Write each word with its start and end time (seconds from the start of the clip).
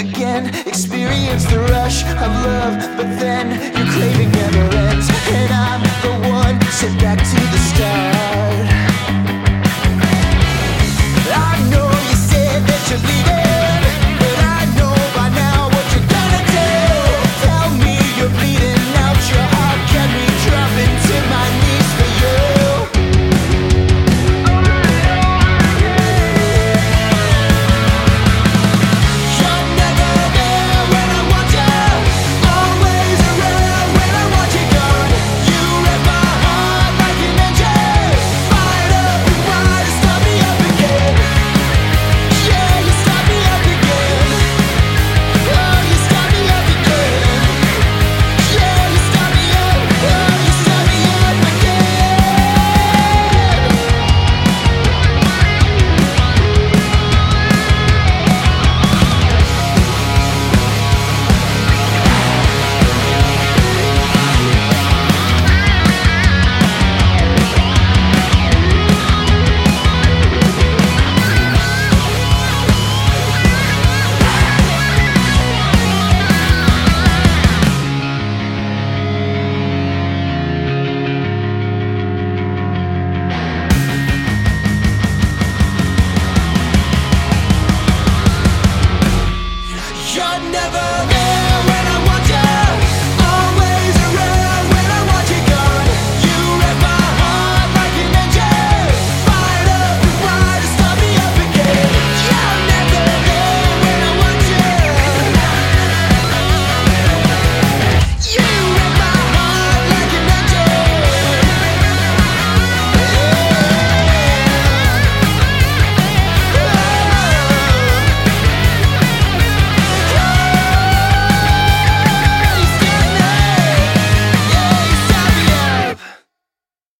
again. 0.00 0.46
Experience 0.66 1.44
the 1.44 1.58
rush 1.58 2.04
of 2.04 2.30
love, 2.46 2.96
but 2.96 3.08
then 3.20 3.50
your 3.76 3.86
craving 3.92 4.32
never 4.32 4.76
ends. 4.88 5.08
And 5.28 5.52
I'm 5.52 5.82
the 6.02 6.28
one 6.28 6.60
sent 6.72 6.98
back 7.00 7.18
to 7.18 7.40
the 7.52 7.58
start. 7.70 8.69